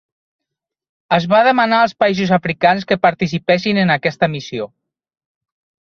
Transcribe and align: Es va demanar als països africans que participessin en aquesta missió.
Es 1.17 1.27
va 1.33 1.41
demanar 1.49 1.83
als 1.87 1.95
països 2.05 2.33
africans 2.39 2.89
que 2.93 2.99
participessin 3.07 3.85
en 3.87 3.97
aquesta 4.01 4.35
missió. 4.39 4.71